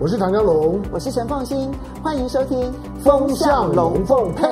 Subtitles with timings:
[0.00, 1.68] 我是唐江龙，我是陈凤新，
[2.04, 2.56] 欢迎收听
[3.00, 4.46] 《风向龙凤配》。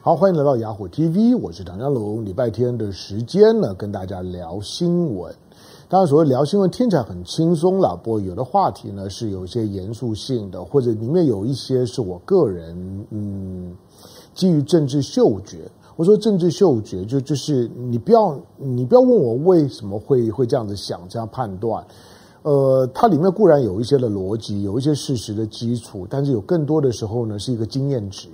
[0.00, 2.24] 好，欢迎来到雅虎 TV，我是唐江龙。
[2.24, 5.32] 礼拜天的时间呢，跟大家聊新闻。
[5.88, 13.72] 当然，所谓聊新闻听起来很轻松了，不过有的话题呢是有一些严肃性的，或者里面有一些是我个人嗯
[14.34, 15.58] 基于政治嗅觉。
[15.94, 21.86] 我说政治嗅觉就就是你不要你不要问我为什么会会这样子想这样判断。
[22.44, 28.28] 呃，它里面固然有一些的逻辑，有一些事实的基础，但是有更多的时候呢，是一个经验值。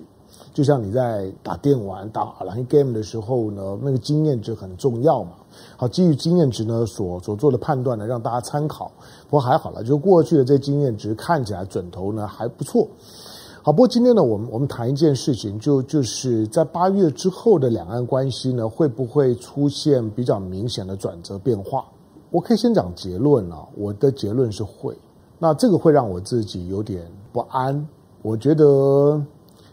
[0.52, 5.35] 就像你在打电玩、打 online game 的时候呢，那个经验值很重要嘛。
[5.77, 8.91] 好，基于经验值呢，所所做的判断呢，让大家参考。
[9.29, 12.88] 不过还好了，就过去的这经验值看起来准头呢还不错。
[13.63, 21.85] 好，不过今天呢，我们我们谈一件事情，就就是在八月之后的两岸关系呢，会不会出现比较明显的转折变化？
[22.30, 24.97] 我可以先讲结论啊，我的结论是会，
[25.37, 27.88] 那这个会让我自己有点不安。
[28.23, 29.21] 我觉得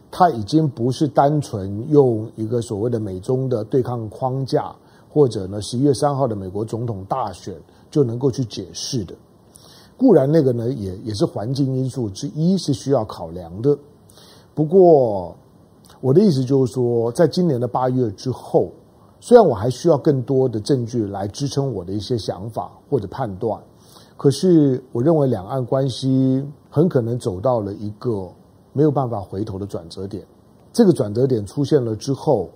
[0.09, 4.75] 它已经不是单纯用一个所谓的美中的对抗框架，
[5.07, 7.53] 或者呢十一月三号的美国总统大选
[7.91, 9.13] 就能够去解释的。
[9.95, 13.77] 固然那个呢也也是环境因素之一，是需要考量的。
[14.55, 15.35] 不过
[16.01, 18.71] 我的意思就是说，在今年的八月之后。
[19.19, 23.59] 虽然我还需要更多的证据来支撑我的一些想法或者判断，
[24.15, 28.29] 可是我认为两岸关系很可能走到了一个
[28.73, 30.23] 没有办法回头的转折点。
[30.71, 32.49] 这个转折点出现了之后，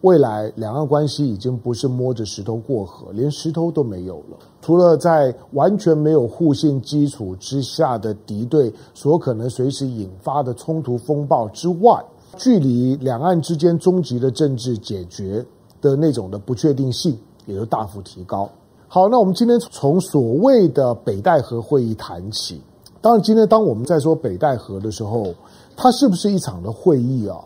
[0.00, 4.38] 未来两岸关系已经不是摸着石头过河，连石头都没有了。
[4.62, 12.02] 除了在完全没有互信基础之下的敌对所可能随时引发的冲突风暴之外，
[12.36, 15.44] 距离两岸之间终极的政治解决。
[15.90, 18.48] 的那种的不确定性也就大幅提高。
[18.88, 22.60] 好，那我们今天从所谓的北戴河会议谈起。
[23.00, 25.34] 当然，今天当我们在说北戴河的时候，
[25.76, 27.38] 它是不是一场的会议啊？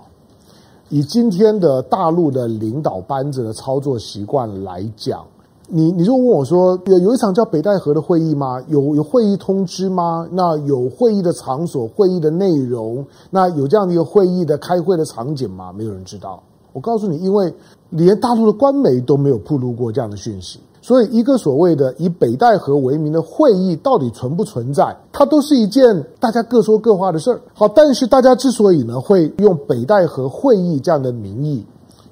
[0.88, 5.24] 以今天的大陆的领导班子的操作习惯来讲，
[5.68, 8.62] 你你就问我说，有有一场叫北戴河的会议吗？
[8.68, 10.26] 有有会议通知吗？
[10.32, 15.72] 那有会议的场所、会议的内容，那有这样的一个会议的开会的场景吗？
[15.72, 16.42] 没有人知道。
[16.72, 17.52] 我告诉你，因为
[17.90, 25.82] 连大陆的官媒都没有披露过这样的讯息，所以一个所谓的以北戴河为名的会议到底存不存在，它都是一件
[26.18, 27.40] 大家各说各话的事儿。
[27.52, 31.64] 好，但是大家之所以呢会用北戴河会议这样的名义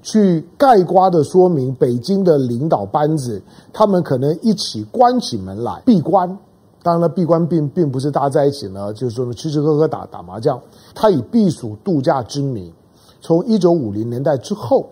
[0.02, 3.40] 去盖瓜的说明北京的领导班子，
[3.72, 6.38] 他们可能一起关起门来闭关。
[6.82, 10.58] 当然了，闭关并并不是大家在一起呢，就是说吃吃喝喝打打麻将，
[10.94, 12.72] 他以避暑度假之名。
[13.20, 14.86] 从一九五零年代之后，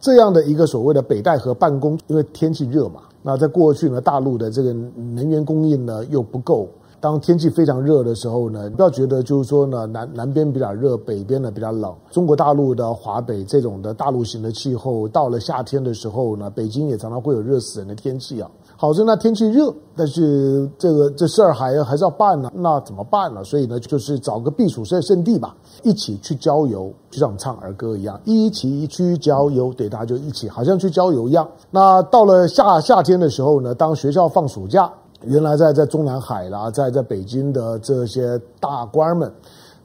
[0.00, 6.68] 这样的一个所谓的北戴河办公，因为天气热嘛，那在过去呢，大陆的这个能源供应呢又不够。
[6.98, 11.94] 当天气非常热的时候呢，不要觉得就是说呢，南南边比较热，北边呢比较冷。
[12.10, 18.50] 中国大陆的华北这种的大陆型的气候，到了夏天的时候呢，北京也常常会有热死人的天气啊。
[18.78, 23.42] 好在那天气热，但是这个这事儿还还是要办呢，那怎么办呢？
[23.42, 31.48] 所以呢，就是找个避暑胜胜地吧，一起去郊游，就像我们唱儿歌一样，一起去郊游，对，大家就一起，好像去郊游一样。
[31.70, 34.92] 那到了夏夏天的时候呢，当学校放暑假，
[35.22, 39.32] 原来在在中南海啦，在在北京的这些大官们，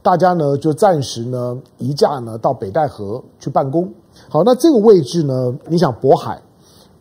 [0.01, 3.89] 大家呢就暂时呢移驾呢到北戴河去办公。
[4.27, 6.41] 好，那这个位置呢，你想渤海。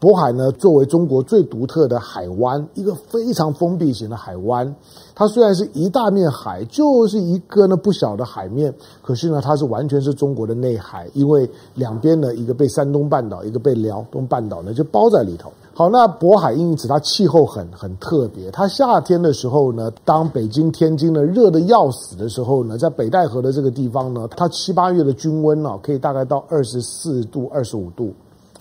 [0.01, 4.75] 渤海呢，作为中国最独特的海湾，一个非常封闭型的海湾。
[5.15, 15.53] 它虽然是一大面海，就是一个呢不小的海面，可是呢，它是完全是中国的内海，因为两边呢，一个被山东半岛，一个被辽东半岛呢，就包在里头。
[15.75, 18.51] 好，那渤海因此它气候很很特别。
[18.51, 28.15] 它夏天的时候呢，当北京、天津呢热得要死的时候呢，在北戴河的这个地方呢，它七八月的均温呢，可以大概到二十四度、二十五度。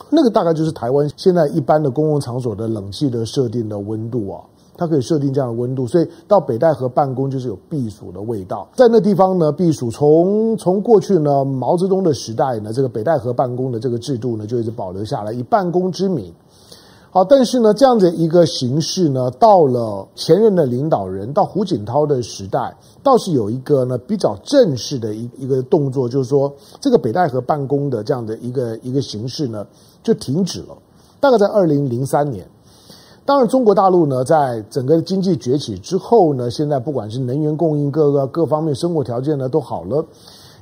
[0.10, 4.42] 那个大概就是台湾现在一般的公共场所的冷气的设定的温度啊，
[4.76, 8.68] 它可以设定这样的温度，所以到北戴河办公就是有避暑的味道。
[8.74, 16.34] 在那地方呢，避暑从从过去呢毛泽东的时代呢，这个北戴河办公的这个制度呢就一直保留下来，以办公之名。
[17.12, 22.72] 好，但是呢，这样的一个形式呢，到了前任的领导人到胡锦涛的时代，
[23.02, 29.66] 倒是有一个呢比较正式的一一个动作，就是说这个北戴河办公的这样的一个一个形式呢
[30.04, 30.78] 就停止了。
[31.20, 32.48] 大概在二零零三年，
[33.26, 40.06] 当然中国大陆呢在整个经济崛起之后呢，现在不管是能源供应各个各方面生活条件呢都好了。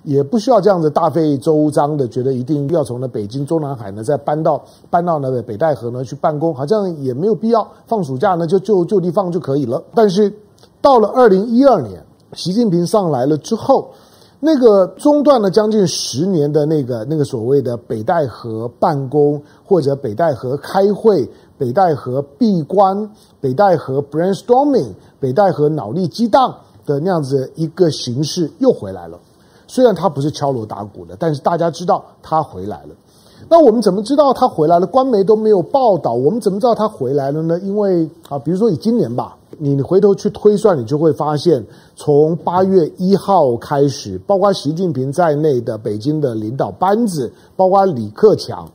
[0.03, 7.67] 也不需要这样子大费周章的，觉得一定要从呢北京中南海呢再搬到搬到那个北戴河呢去办公，好像也没有必要。
[7.85, 9.83] 放暑假呢就就就地放就可以了。
[9.93, 10.31] 但是
[10.81, 12.01] 到了二零一二年，
[12.33, 13.89] 习近平上来了之后，
[14.39, 21.27] 那个中断了将近十年的那个那个所谓的北戴河办公或者北戴河开会、
[21.57, 23.09] 北戴河闭关、
[23.41, 24.89] 北戴河 brainstorming、
[25.19, 26.55] 北戴河脑力激荡
[26.85, 29.17] 的那样子一个形式又回来了。
[29.67, 32.89] 虽然他不是敲锣打鼓的，但是大家知道他回来了。
[33.49, 34.87] 那我们怎么知道他回来了？
[34.87, 37.57] 官媒都没有报道，我们怎么知道他回来了呢？
[37.59, 41.65] 因为啊，比如说以今年吧，你回头去推算，你就会发现，
[41.95, 48.67] 从八月一号开始，包括习近平在内的北京的领导班子，包括李克强，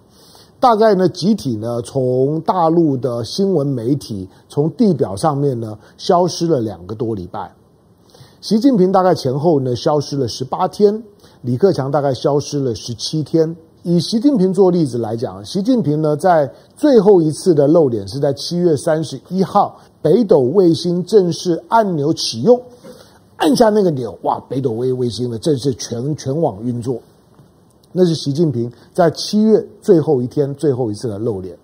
[0.61, 7.53] 大概呢集体呢从大陆的新闻媒体，从地表上面呢消失了两个多礼拜。
[8.43, 11.01] 习近平大概前后呢消失了十八天，
[11.43, 13.57] 李克强大概消失了十七天。
[13.85, 22.61] 以习近平做例子来讲，习近平呢在最后一次的露脸是在七月三十一号，北斗卫星正式按钮启用，
[23.37, 26.99] 按下那个钮，哇，北斗卫卫星呢正式全全网运作。
[27.93, 31.57] 那是习近平在七月最后一天最后一次的露脸，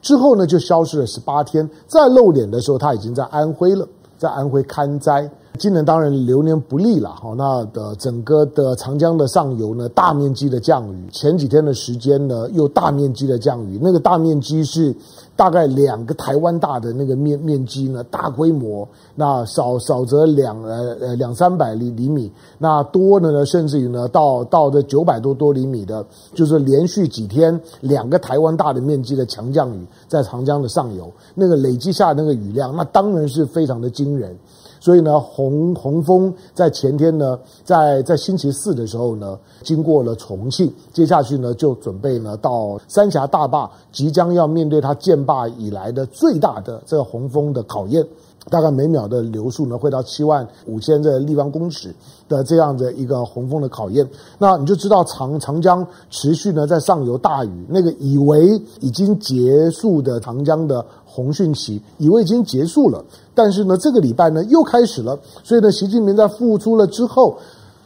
[0.00, 1.68] 之后呢就消失了十八天。
[1.86, 3.86] 再露脸的时候，他已经在安徽了，
[4.16, 5.30] 在安徽看灾。
[5.56, 14.92] 今年当然流年不利了，好，那的整个的长江的上游呢，大面积的降雨，前几天的时间呢，又大面积的降雨，那个大面积是
[15.36, 26.04] 大概两个台湾大的那个面面积呢，大规模，那少少则两呃呃两三百厘厘米，那多的呢，甚至于呢，到到这九百多多厘米的，
[26.34, 34.36] 就是连续几天两个台湾大的面积的强降雨，在长江的上游，那个累积下那个雨量，那当然是非常的惊人。
[34.84, 48.06] 所以呢，洪洪峰在前天呢，在在星期四的时候呢，经过了重庆，接下去呢就准备呢到三峡大坝，即将要面对它建坝以来的最大的这个洪峰的考验。
[48.50, 51.94] 大概每秒的流速呢会到七万五千的立方公尺
[52.28, 54.06] 的这样的一个洪峰的考验，
[54.38, 63.04] 那你就知道长长江持续呢在上游大雨，那个以为已经结束的长江的洪汛期，以为已经结束了，
[63.34, 67.38] 但是呢这个礼拜呢又开始了，所以呢习近平在复出了之后，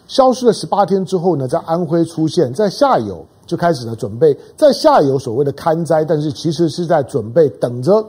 [0.07, 8.05] 消失了十八天之后呢，在安徽出现，在下游就开始了准备，在下游所谓的勘灾，但是其实是在准备等着。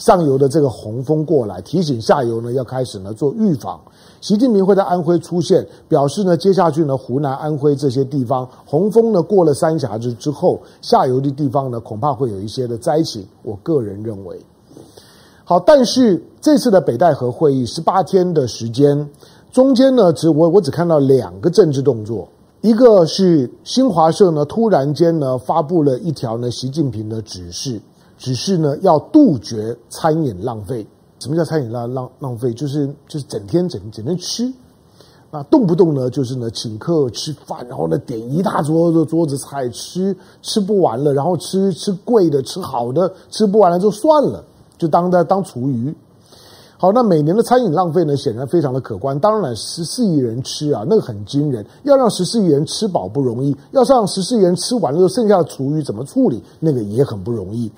[0.00, 3.78] 上游的这个洪峰过来，提醒下游呢要开始呢做预防。
[4.22, 13.26] 习近平会在安徽出现，表示呢接下去呢湖南、安徽这些地方洪峰呢过了三峡之之后，下游的地方呢恐怕会有一些的灾情。
[13.42, 14.40] 我个人认为，
[15.44, 19.06] 好，但是这次的北戴河会议十八天的时间，
[19.52, 22.26] 中间呢只我我只看到两个政治动作，
[22.62, 27.78] 一个是新华社呢突然间呢发布了一条呢习近平的指示。
[28.20, 30.86] 只是呢，要杜绝餐饮浪费。
[31.18, 32.52] 什么叫餐饮浪浪浪费？
[32.52, 34.52] 就是就是整天整整天吃，
[35.30, 44.44] 啊，动不动呢就是呢请客吃饭，然后呢点一大桌子桌子菜吃吃不完了，然后吃吃贵的吃好的，吃不完了就算了，
[44.76, 45.94] 就当在当厨余。
[46.76, 49.18] 好，那每年的餐饮浪费呢，显然非常的可观。
[49.18, 51.64] 当然，十四亿人吃啊，那个很惊人。
[51.82, 57.70] 要让十四亿人吃饱不容易，要让十四亿人吃完了，剩下的厨余怎么处理，那个也很不容易。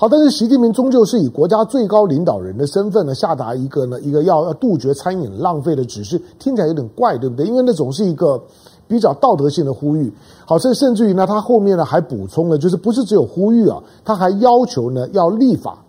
[0.00, 7.44] 好，但是习近平终究是以国家最高领导人的身份呢，下达一个呢一个要要杜绝餐饮浪费的指示，听起来有点怪，对不对？
[7.44, 8.42] 因为那总是一个
[8.88, 10.10] 比较道德性的呼吁。
[10.46, 15.84] 好，甚甚至于呢，他后面呢还补充了，就是不是只有呼吁啊，他还要求呢要立法，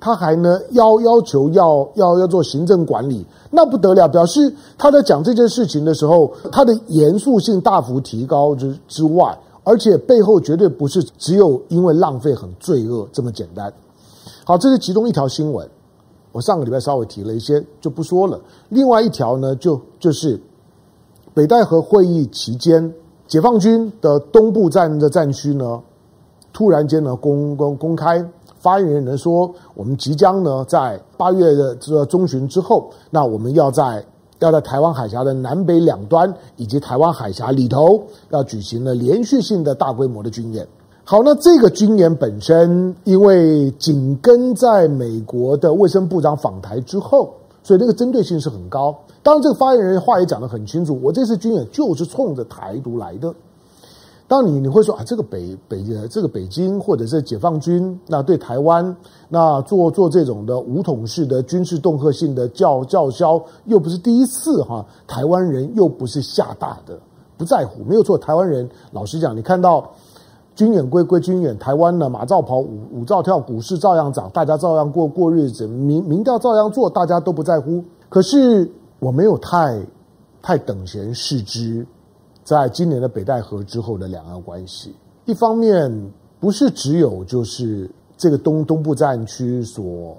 [0.00, 9.38] 他还呢要要求要要要做行政管理，那不得了，表示他在讲这件事情的时候，他的严肃性大幅提高之之外。
[9.64, 13.72] 而且背后绝对不是只有因为浪费很罪恶这么简单。
[14.44, 15.68] 好，这是其中一条新闻，
[16.32, 18.40] 我上个礼拜稍微提了一些，就不说了。
[18.68, 20.40] 另外一条呢，就就是
[21.32, 22.92] 北戴河会议期间，
[23.26, 25.80] 解放军的东部战的战区呢，
[26.52, 28.24] 突然间呢公公公开，
[28.58, 34.04] 发言人说，我们即将呢在八月的这个中旬之后，那我们要在。
[34.44, 40.66] 要在台湾海峡的南北两端以及台湾海峡里头，要举行了连续性的大规模的军演。
[41.04, 48.96] 好，那这个军演本身，因为紧跟在美国的卫生部长访台之后，所以这个针对性是很高。
[49.22, 53.34] 当然，这个发言人话也讲得很清楚，我这次军演就是冲着台独来的。
[54.32, 58.96] 当你你会说啊，这个北北这个北京或者是解放军，那对台湾
[59.28, 64.82] 那做做这种的武统式的军事恫吓性的叫叫嚣，又不是第一次哈。
[65.06, 66.98] 台湾人又不是吓大的，
[67.36, 68.16] 不在乎，没有错。
[68.16, 69.86] 台湾人老实讲，你看到
[70.54, 77.84] 军演归归军演，台湾呢马照跑，舞舞照跳，股市照样涨，大家照样过过日子，民民调照样做，大家都不在乎。
[78.08, 78.66] 可是
[78.98, 79.78] 我没有太
[80.40, 81.86] 太等闲视之，
[82.44, 84.94] 在今年的北戴河之后的两岸关系，
[85.26, 90.16] 一方面不是只有就是这个东东部战区所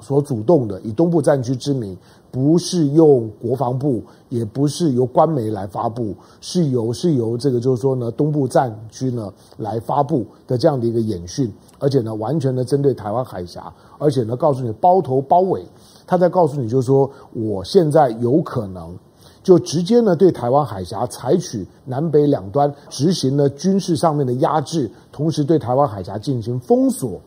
[0.00, 1.96] 所主动的，以东部战区之名，
[2.30, 15.64] 不是用国防部，也不是由官媒来发布，是由是由这个就是说呢，东部战区呢来发布的这样的一个演训，而且呢，完全的针对台湾海峡，而且呢，告诉你包头包尾，
[16.06, 18.94] 他在告诉你就是说，我现在有可能。
[19.42, 27.18] 就直接呢对台湾海峡采取南北两端执行了军事上面的压制，同时对台湾海峡进行封锁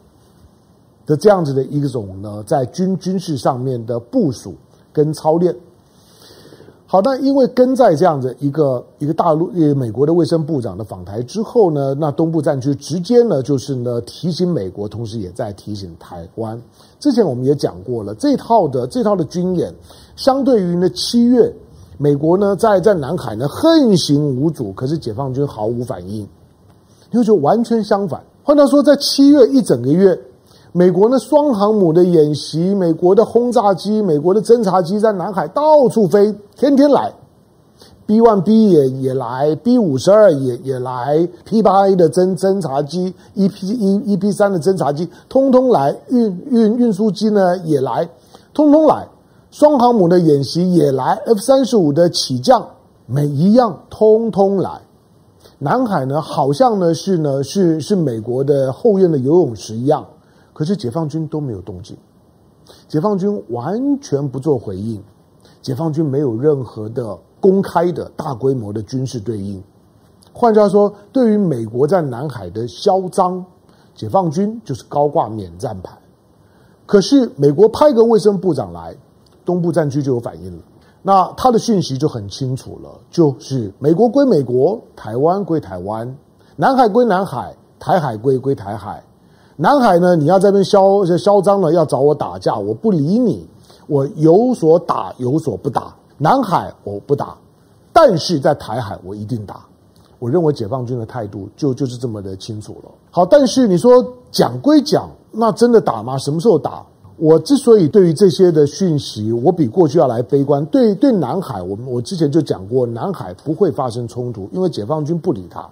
[1.07, 4.53] 的这样子的一种呢，在军军事上面的部署
[4.91, 5.55] 跟操练。
[6.85, 16.61] 好，那因为跟在这样子一个一个大陆呃美国的卫生部长的访台之后呢，那东部战区直接呢就是呢提醒美国，同时也在提醒台湾。
[16.99, 19.73] 之前我们也讲过了，这套的这套的军演，
[20.15, 21.51] 相对于呢七月。
[21.97, 26.27] 美国呢，在在南海呢横行无阻，可是解放军毫无反应，
[27.11, 28.21] 因为就完全相反。
[28.43, 30.19] 换到说，在七月一整个月，
[30.71, 37.13] 美国呢双航母的演习，美国的轰炸机、美国的侦察机在南海到处飞，天天来
[38.05, 48.09] ，B one B 也也来，B 五十二也也来，P 八 A 的侦侦察机，EP 一 EP 三的侦察机，通通来，运运运输机呢也来，
[48.53, 49.07] 通通来。
[49.53, 52.69] 双航母的演习也来，F 三十五的起降，
[53.05, 54.81] 每一样通通来。
[55.59, 60.07] 南海呢，好像呢是呢是是美国的后院的游泳池一样，
[60.53, 61.95] 可是解放军都没有动静，
[62.87, 64.99] 解放军完全不做回应，
[65.61, 69.61] 解放军没有任何的公开的大规模的军事对应。
[70.33, 73.45] 换句话说，对于美国在南海的嚣张，
[73.93, 75.95] 解放军就是高挂免战牌。
[76.87, 78.95] 可是美国派个卫生部长来。
[79.45, 80.63] 东部战区就有反应了，
[81.01, 86.15] 那他的讯息就很清楚了，就是美国归美国，台湾归台湾，
[86.55, 89.03] 南海归南海，台海归归台海。
[89.55, 93.47] 南海呢，你要在这边嚣嚣张了，要找我打架，我不理你，
[93.87, 95.93] 我有所打有所不打。
[96.17, 97.37] 南海我不打，
[97.91, 99.65] 但是在台海我一定打。
[100.19, 102.89] 我认为解放军的态度就就是这么的清楚了。
[103.11, 106.17] 好，但是你说讲归讲，那真的打吗？
[106.17, 106.83] 什么时候打？
[107.17, 110.65] 我之所以对于这些的讯息，我比过去要来悲观。
[110.65, 115.69] 对对，南海，我们我之前就讲过，南海不会发生冲突，因为解放军不理他。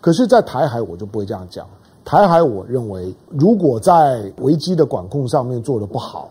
[0.00, 1.66] 可是，在台海，我就不会这样讲。
[2.04, 6.30] 台海，我认为如果在危机的管控上面做得不好，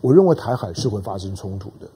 [0.00, 1.86] 我认为台海是会发生冲突的。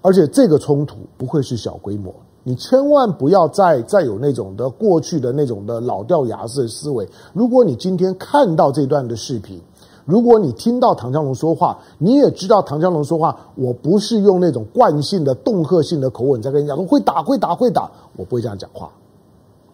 [0.00, 2.14] 而且，这个冲突不会是小规模。
[2.46, 7.08] 你千万不要再再有那种的过去的那种的老掉牙式的思维。
[7.32, 9.58] 如果你今天看到这段的视频，
[10.04, 18.90] 如果你听到唐江龙说话，你也知道唐江龙说话，我不是用那种惯性的恫吓性的口吻在跟你讲说会打会打会打，我不会这样讲话，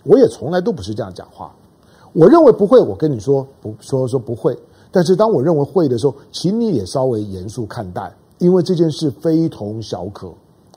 [0.05, 1.53] 我也从来都不是这样讲话。
[2.13, 4.57] 我认为不会，我跟你说不说说不会，
[4.93, 10.29] 但是当我认为会的时候，请你也稍微严肃看待，因为这件事非同小可。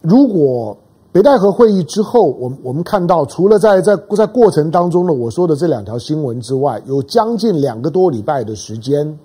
[0.02, 0.76] 如果
[1.12, 9.20] 北戴河会议之后，我我们看到，除了在在在过程当中呢，我说的这两条新闻之外，有将近两个多礼拜的时间。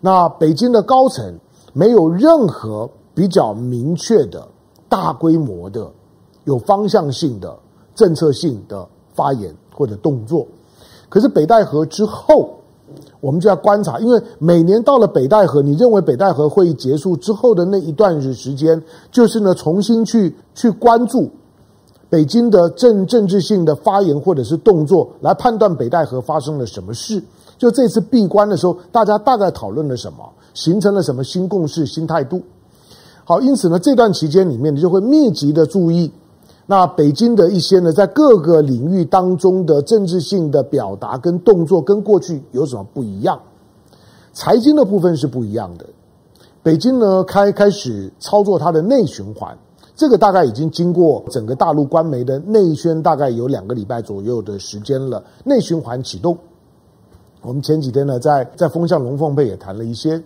[0.00, 1.38] 那北京的高层
[1.72, 4.46] 没有任何比较明确的、
[4.88, 5.90] 大规模的、
[6.44, 7.56] 有方向性的、
[7.94, 10.46] 政策性的发言或者动作。
[11.08, 12.50] 可是北戴河之后，
[13.20, 21.28] 我们就要观察，因为每年到了北戴河，你认为北戴河会议结束之后的那一段日时间，就是呢重新去去关注
[22.08, 27.22] 北京的政政治性的发言或者是动作，来判断北戴河发生了什么事。
[27.58, 32.40] 就这次闭关的时候，大家大概讨论了什么，形成了什么新共识、新态度。
[33.24, 36.10] 好，因此呢，这段期间里面，你就会密集的注意
[36.66, 43.40] 那北京的一些呢，在各个领域当中的政治性的表达跟动作，跟过去有什么不一样？
[44.32, 45.86] 财经的部分是不一样的。
[46.62, 49.58] 北京呢，开开始操作它的内循环，
[49.96, 56.38] 这个大概已经经过整个大陆官媒的内宣，大概有两个礼拜左右的时间了，内循环启动。
[57.42, 60.20] 我们前几天呢，在在风向龙凤配也谈了一些，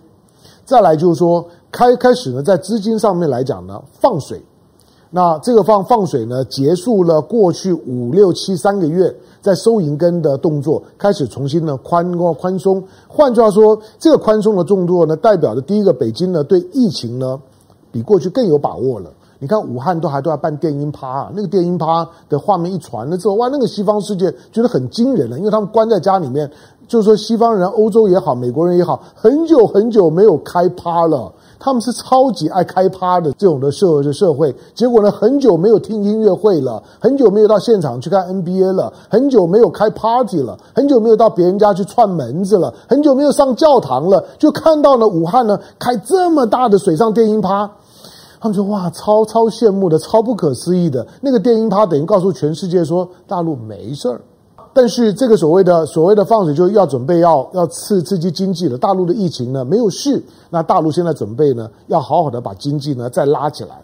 [0.65, 4.41] 再来就是说，开开始呢，在资金上面来讲呢，放水。
[5.15, 12.83] 那这个放放水呢，结束了过去五六七三个月在收银根的动作，开始重新呢宽宽松。
[13.07, 17.39] 换句话说，这个宽松的动作呢，代表的第一个，北京呢对疫情呢
[17.91, 19.11] 比过去更有把握了。
[19.37, 26.49] 你看武汉都还都要办电音趴啊，那个电音趴的画面一传了之后，哇，那个西方世界觉得很惊人了，因为他们关在家里面，
[26.87, 31.31] 就是说西方人、欧洲也好，美国人也好，很久很久没有开趴了。
[31.59, 47.71] 他们是超级爱开趴的这种的社的社会，结果呢，很久没有听音乐会了，很久没有到现场去看 NBA 了，很久没有开 party 了，很久没有到别人家去串门子了，很久没有上教堂了，就看到了武汉呢开这么大的水上电音趴，
[48.41, 54.19] 他们说哇，超超羡慕的，超不可思议的，那个电音趴等于告诉全世界说大陆没事儿。
[54.73, 58.77] 但是这个所谓的所谓的放水，就要准备要要刺刺激经济了。
[58.77, 63.81] 大陆的疫情呢没有事，那大陆现在准备呢要好好的把经济呢再拉起来。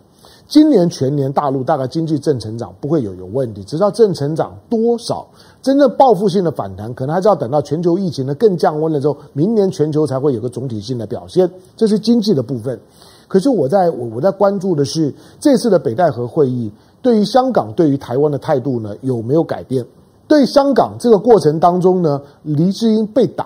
[0.48, 5.28] 今年全年大陆大概经济正成长不会有有问题，只知道正成长多少，
[5.62, 11.48] 真正报复性的反弹可能还是要等到全球疫情呢更降温了之后，明年全球才会有个总体性的表现。
[11.78, 12.80] 这是经济的部分。
[13.28, 16.72] 可是我在我我在关注的是这次的北戴河会议
[17.04, 19.86] 对于香港对于台湾的态度呢有没有改变？
[20.30, 23.44] 对香港这个过程当中呢，黎智英被逮，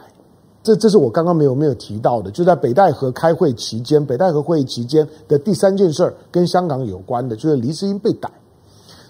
[0.61, 8.29] 这这是我刚刚没有没有提到的，就在北戴河开会期间，北戴河会议期间的第三件事儿跟香港有关的，就是黎智英被逮，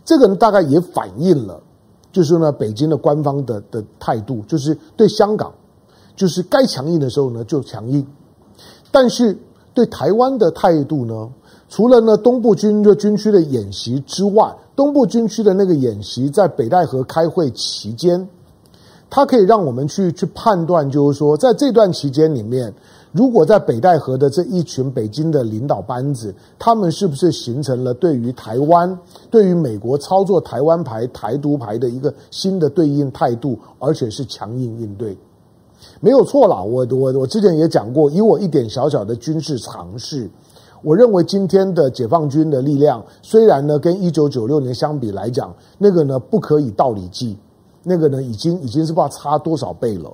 [0.05, 1.59] 这个呢大概也反映了，
[2.11, 5.51] 就是呢北京的官方的的态度，就是对香港，
[6.15, 8.05] 就是该强硬的时候呢就强硬，
[8.91, 9.35] 但是
[9.73, 11.27] 对台湾的态度呢，
[11.75, 14.55] 除了呢东部军的军区的演习之外。
[14.75, 18.27] 东部军区的那个演习，在北戴河开会期间，
[19.09, 22.73] 它可以让我们去去判断，就是说，在这段期间里面，
[23.11, 28.95] 如果在北戴河的这一群北京的领导班子，他们是不是形成了对于台湾、
[29.29, 35.15] 对于美国操作台湾牌、台独牌的一个新的对应态度，而且是强硬应对，
[35.99, 36.61] 没有错啦。
[36.61, 40.29] 我我我之前也讲过，以我一点小小的军事常识。
[40.83, 47.37] 我认为今天的解放军的力量，虽然呢跟一九九六年相比来讲，那个呢不可以道理计，
[47.83, 50.11] 那个呢已经已经是不知道差多少倍了。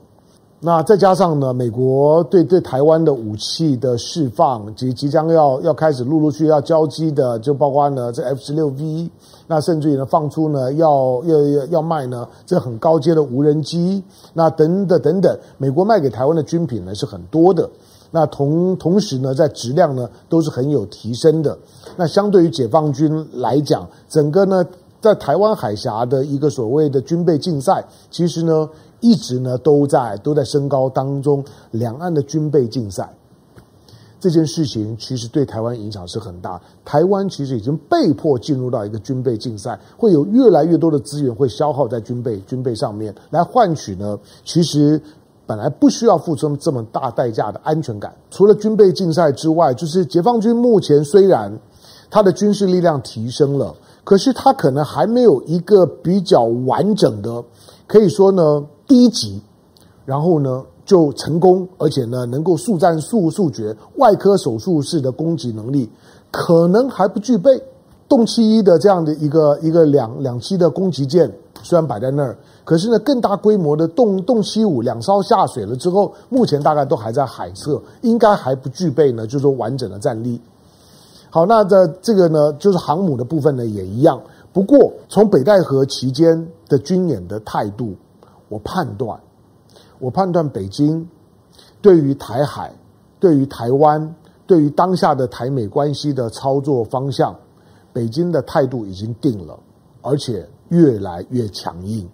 [0.61, 9.09] 那再加上呢，美国对对台湾的武器的释放及即将要要开始陆陆续续要交机的，就包括呢这 F 十六 V，
[9.47, 17.67] 那甚至于呢放出呢要要要要卖呢这很高阶的无人机，那等等等等，美国卖给台湾的军品呢是很多的。
[18.11, 21.57] 那同同时呢，在质量呢都是很有提升的。
[21.95, 24.65] 那相对于解放军来讲，整个呢
[24.99, 28.67] 在台湾海峡的一个所谓的军备竞赛，其实呢
[28.99, 31.45] 一直呢都在都在升高当中。
[31.71, 33.13] 两岸的军备竞赛
[34.19, 36.59] 这件事情，其实对台湾影响是很大。
[36.83, 44.99] 台湾其实已经被迫进入到一个军备竞赛，会有越来越多的资源会消耗在军备军备上面，来换取呢其实。
[45.49, 51.51] 本来不需要付出这么大代价的安全感，除了军备竞赛之外，就是解放军目前虽然
[52.11, 57.43] 他的军事力量提升了，可是他可能还没有一个比较完整的，
[57.87, 59.41] 可以说呢第一级，
[60.05, 65.89] 然后呢就成功，而且呢能够速战速速决，外科手术式的攻击能力，
[66.29, 67.59] 可能还不具备。
[68.07, 71.31] 动七一的这样的一个一个两两栖的攻击舰，
[71.63, 72.37] 虽然摆在那儿。
[72.63, 80.39] 可是呢，更大规模的动动七五两艘下水了之后，目前大概都还在海侧，应该还不具备呢，就是说完整的战力。
[81.31, 84.21] 好，那这这个呢，就是航母的部分呢也一样。
[84.51, 87.95] 不过从北戴河期间的军演的态度，
[88.49, 89.19] 我判断，
[89.99, 91.07] 我判断北京
[91.81, 92.73] 对于台海、
[93.19, 94.15] 对于台湾、
[94.47, 97.35] 对于当下的台美关系的操作方向，
[97.93, 99.59] 北京的态度已经定了，
[100.01, 102.09] 而且越来越强硬。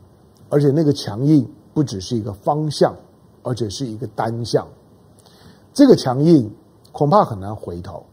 [0.49, 2.95] 而且那个强硬不只是一个方向，
[3.43, 4.67] 而且是一个单向。
[5.73, 6.49] 这个强硬
[6.91, 8.03] 恐怕很难回头。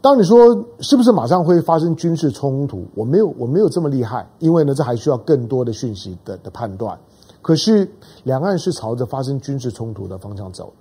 [0.00, 2.86] 当你说是不是马上会发生军事冲突？
[2.94, 6.98] 我没有，我没有这么厉害，因为呢，这还需要更多的讯息的的判断。
[7.40, 7.88] 可是
[8.24, 10.72] 两岸是朝着发生军事冲突的方向走。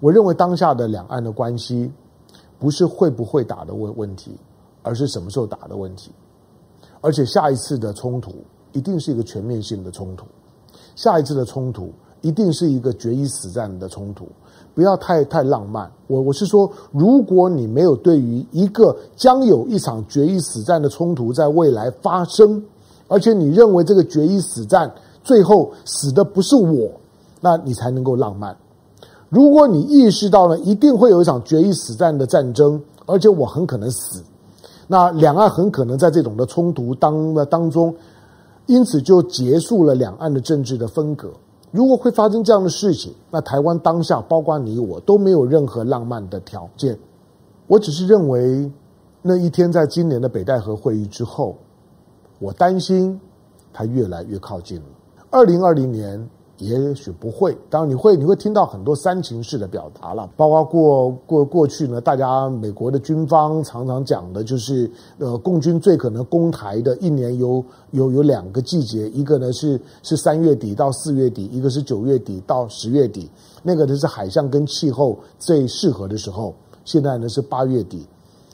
[0.00, 1.90] 我认为当下的两岸的关系
[2.58, 4.36] 不是会不会打的问问题，
[4.82, 6.10] 而是什么时候打的问题。
[7.00, 8.32] 而且下一次的冲突。
[8.72, 10.26] 一定是一个全面性的冲突，
[10.94, 14.28] 下一次的冲突一定是一个决一死战的冲突，
[14.74, 15.90] 不要太太浪漫。
[16.06, 22.62] 我我是说，如果你没有对于一个将有一场决一死战的冲突在未来发生，
[23.08, 24.92] 而且你认为这个决一死战
[25.24, 26.90] 最后死的不是我，
[27.40, 28.54] 那你才能够浪漫。
[29.30, 34.22] 如果你意识到了一定会有一场决一死战的战争，而且我很可能死，
[34.88, 37.94] 那两岸很可能在这种的冲突当当中。
[38.66, 41.30] 因此，就结束了两岸的政治的分隔。
[41.70, 46.98] 如果会发生这样的事情，那台湾当下，包括你我，都没有任何浪漫的条件。
[47.66, 48.70] 我只是认为，
[49.22, 51.56] 那一天在今年的北戴河会议之后，
[52.38, 53.18] 我担心
[53.72, 54.86] 它越来越靠近了。
[55.30, 73.30] 二零二零年也许不会，当然你会你会听到很多煽情式的表达了，包括过过过去呢，大家美国的军方常常讲的就是，呃，共军最可能攻台的一年有有有两个季节，一个呢是是三月底到四月底，一个是九月底到十月底，
[73.62, 76.52] 那个呢是海象跟气候最适合的时候，
[76.84, 78.04] 现在呢是八月底，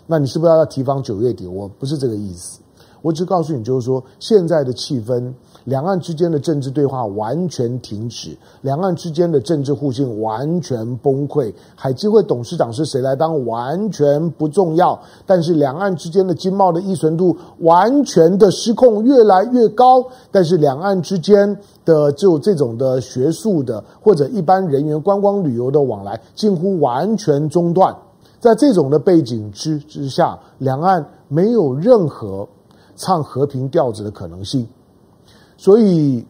[0.07, 1.47] 那你是不是要提防九月底？
[1.47, 2.61] 我不是这个意思，
[3.05, 5.31] 我只告诉你就是说现在的气氛。
[5.64, 11.51] 两岸之间的政治对话完全停止，两岸之间的政治互信完全崩溃。
[11.75, 20.05] 海基会董事长是谁来当完全不重要，但是两岸之间的经贸的依存度完全的失控，越来越高。
[20.31, 27.97] 但是两岸之间的就这种的学术的或者一般人员观光旅游的往来近乎完全中断。
[28.38, 32.47] 在这种的背景之之下，两岸没有任何
[32.96, 34.66] 唱和平调子的可能性。
[35.57, 36.24] 所以，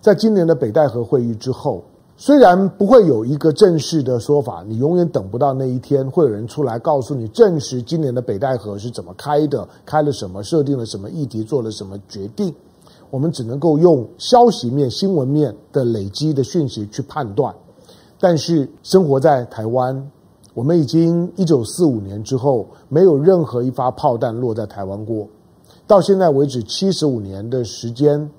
[0.00, 1.82] 在今年的北戴河会议之后，
[2.16, 12.54] 虽然不会有一个正式的说法，你永远等不到那一天会有人出来告诉你证实今年的北戴河是怎么开的，开了什么，设定了什么议题，做了什么决定。
[13.10, 17.54] 我们只能够用消息面、新闻面的累积的讯息去判断。
[18.18, 20.10] 但是，生活在台湾，
[20.54, 25.28] 我们已经一九四五年之后，没有任何一发炮弹落在台湾过。
[25.86, 28.30] 到现在为止，七十五年的时间。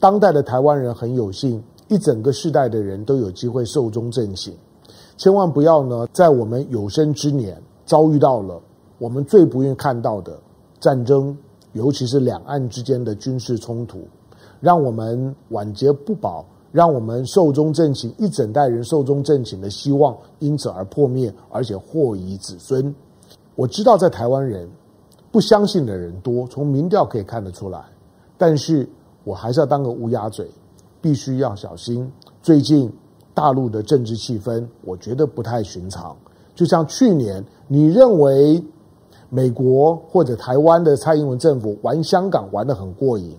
[0.00, 4.54] 当代的台湾人很有幸，一整个世代的人都有机会寿终正寝。
[5.16, 8.60] 千万不要呢，在我们有生之年遭遇到了
[8.98, 10.38] 我们最不愿看到的
[10.80, 11.36] 战争，
[11.72, 14.00] 尤其是两岸之间的军事冲突，
[14.60, 22.94] 让我们晚节不保，让我们寿终正寝，一整代人寿终正寝的希望因此而破灭，而且祸以子孙。
[23.56, 24.68] 我知道在台湾人
[25.30, 27.82] 不相信的人多，从民调可以看得出来，
[28.36, 28.88] 但是。
[29.24, 30.50] 我还是要当个乌鸦嘴，
[31.02, 32.10] 必须要小心。
[32.40, 32.90] 最近
[33.34, 36.16] 大陆的政治气氛，我觉得不太寻常。
[36.54, 38.64] 就像去年，你认为
[39.28, 43.36] 美国或者台湾的蔡英文政府玩香港玩得很过瘾，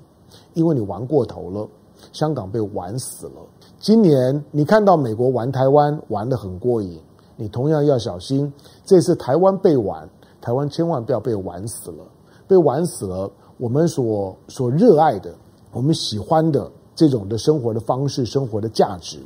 [0.54, 1.67] 因为你玩过头了，
[2.12, 3.41] 香港被玩死了。
[3.80, 6.99] 今年你看到美国玩台湾玩得很过瘾，
[7.36, 8.54] 你同样要小心。
[8.86, 10.08] 这次台湾被玩，
[10.41, 12.06] 台湾千万不要被玩死了。
[12.47, 15.32] 被玩死了，我们所所热爱的。
[15.71, 19.19] 我们喜欢的这种的生活的方式、生活的价值，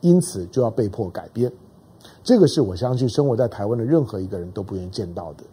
[0.00, 1.52] 因此就要被迫改变。
[2.24, 5.44] 这个是我相信生活在台湾的任何一个人都不愿意见到的。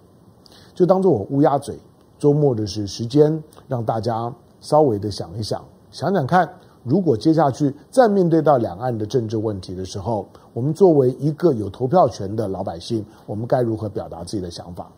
[0.74, 1.78] 就当做我乌鸦嘴，
[2.18, 5.62] 周末的是时间，让大家稍微的想一想，
[5.92, 6.50] 想想看，
[6.88, 14.90] 如果接下去再面对到两岸的政治问题的时候，我们作为一个有投票权的老百姓，我们该如何表达自己的想法？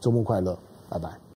[0.00, 0.54] 周末快乐，
[0.90, 1.22] 拜拜。